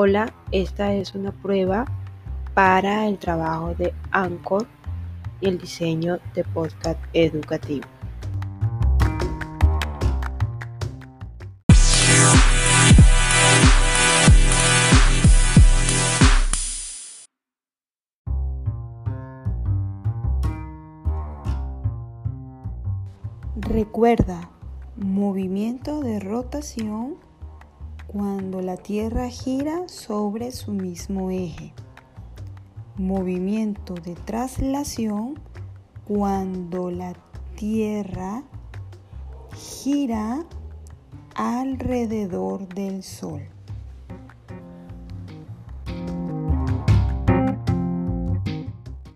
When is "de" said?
3.74-3.92, 6.36-6.44, 26.02-26.20, 33.94-34.14